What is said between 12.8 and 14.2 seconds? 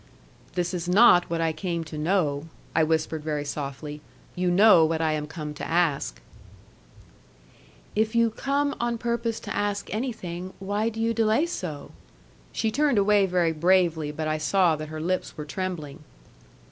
away very bravely,